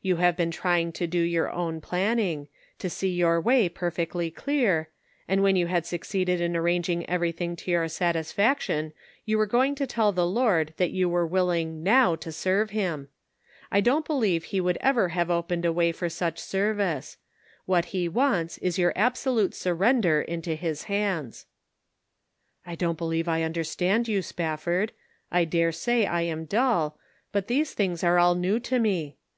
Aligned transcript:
You 0.00 0.16
have 0.16 0.34
been 0.34 0.50
trying 0.50 0.92
to 0.92 1.06
do 1.06 1.18
your 1.18 1.52
own 1.52 1.82
planning; 1.82 2.48
to 2.78 2.88
see 2.88 3.10
your 3.10 3.38
way 3.38 3.68
perfectly 3.68 4.30
clear, 4.30 4.88
and 5.28 5.42
when 5.42 5.56
you 5.56 5.66
had 5.66 5.84
succeeded 5.84 6.40
in 6.40 6.56
arranging 6.56 7.06
everything 7.06 7.54
to 7.56 7.70
your 7.72 7.86
satisfaction, 7.88 8.94
you 9.26 9.36
were 9.36 9.44
going 9.44 9.74
to 9.74 9.86
tell 9.86 10.10
the 10.10 10.24
Lord 10.26 10.72
that 10.78 10.92
you 10.92 11.06
were 11.06 11.26
willing 11.26 11.82
now 11.82 12.16
to 12.16 12.32
serve 12.32 12.70
him. 12.70 13.10
I 13.70 13.82
don't 13.82 14.06
be 14.08 14.14
lieve 14.14 14.44
he 14.44 14.58
would 14.58 14.78
ever 14.80 15.10
have 15.10 15.30
opened 15.30 15.66
a 15.66 15.70
way 15.74 15.92
for 15.92 16.08
such 16.08 16.38
service; 16.38 17.18
what 17.66 17.92
he 17.92 18.08
wants 18.08 18.56
is 18.56 18.78
your 18.78 18.94
absolute 18.96 19.54
surrender 19.54 20.22
into 20.22 20.54
his 20.54 20.84
hands."" 20.84 21.44
I 22.66 22.74
don't 22.74 22.96
believe 22.96 23.28
I 23.28 23.42
understand 23.42 24.08
you, 24.08 24.20
Spaf 24.20 24.60
ford; 24.60 24.92
I 25.30 25.44
dare 25.44 25.72
say 25.72 26.06
I 26.06 26.22
am 26.22 26.46
dull, 26.46 26.98
but 27.32 27.48
these 27.48 27.74
things 27.74 28.02
are 28.02 28.18
all 28.18 28.34
new 28.34 28.58
to 28.60 28.78
me. 28.78 29.18